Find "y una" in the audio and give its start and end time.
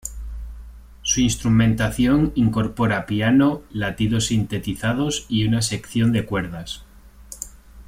5.29-5.61